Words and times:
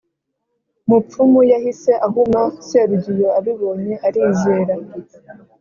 mupfumu 0.89 1.39
yahise 1.51 1.91
ahuma 2.07 2.41
serugiyo 2.67 3.27
abibonye 3.39 3.93
arizera 4.07 4.75